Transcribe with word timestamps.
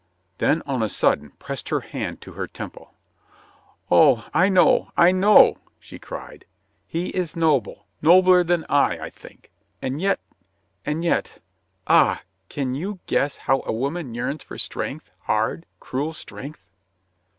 Then 0.39 0.63
on 0.65 0.81
a 0.81 0.89
sudden 0.89 1.29
pressed 1.37 1.69
her 1.69 1.81
hand 1.81 2.21
to 2.21 2.31
her 2.33 2.47
temple. 2.47 2.95
"Oh, 3.91 4.25
I 4.33 4.49
know, 4.49 4.91
I 4.97 5.11
know!" 5.11 5.59
she 5.77 5.99
cried. 5.99 6.45
"He 6.87 7.09
is 7.09 7.35
noble— 7.35 7.85
nobler 8.01 8.43
than 8.43 8.65
I, 8.67 8.97
I 8.97 9.09
think. 9.11 9.51
And 9.79 10.01
yet— 10.01 10.19
and 10.87 11.03
yet— 11.03 11.39
ah, 11.87 12.23
can 12.49 12.73
you 12.73 12.97
guess 13.05 13.37
how 13.45 13.61
a 13.63 13.71
woman 13.71 14.15
yearns 14.15 14.41
for 14.41 14.57
strength, 14.57 15.11
hard, 15.25 15.67
cruel 15.79 16.13
strength?" 16.13 16.71